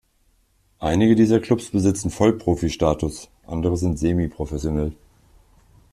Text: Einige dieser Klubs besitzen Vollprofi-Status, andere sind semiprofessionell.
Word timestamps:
Einige 0.79 1.13
dieser 1.13 1.39
Klubs 1.39 1.69
besitzen 1.69 2.09
Vollprofi-Status, 2.09 3.29
andere 3.45 3.77
sind 3.77 3.99
semiprofessionell. 3.99 4.93